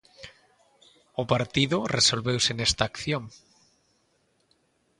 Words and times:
O 1.21 1.23
partido 1.33 1.77
resolveuse 1.97 2.51
nesta 2.55 2.83
acción. 2.91 3.23